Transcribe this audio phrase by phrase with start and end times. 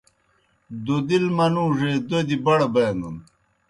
[0.85, 3.15] دوْدِل منُوڙے دوْدیْ بڑہ بینَن۔